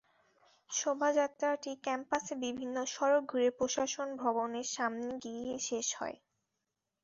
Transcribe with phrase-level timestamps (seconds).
[0.69, 6.17] শোভাযাত্রাটি ক্যাম্পাসের বিভিন্ন সড়ক ঘুরে প্রশাসন ভবনের সামনে গিয়ে শেষ হয়।